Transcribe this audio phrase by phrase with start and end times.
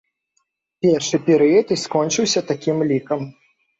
[0.85, 3.21] Першы перыяд і скончыўся такім лікам.